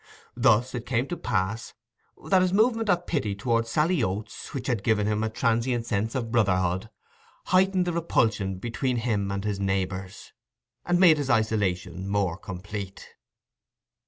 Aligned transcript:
Thus 0.35 0.73
it 0.73 0.87
came 0.87 1.05
to 1.09 1.15
pass 1.15 1.75
that 2.31 2.41
his 2.41 2.51
movement 2.51 2.89
of 2.89 3.05
pity 3.05 3.35
towards 3.35 3.69
Sally 3.69 4.01
Oates, 4.01 4.51
which 4.51 4.65
had 4.65 4.81
given 4.81 5.05
him 5.05 5.21
a 5.23 5.29
transient 5.29 5.85
sense 5.85 6.15
of 6.15 6.31
brotherhood, 6.31 6.89
heightened 7.45 7.85
the 7.85 7.93
repulsion 7.93 8.57
between 8.57 8.97
him 8.97 9.31
and 9.31 9.43
his 9.43 9.59
neighbours, 9.59 10.33
and 10.87 10.99
made 10.99 11.19
his 11.19 11.29
isolation 11.29 12.07
more 12.07 12.35
complete. 12.35 13.13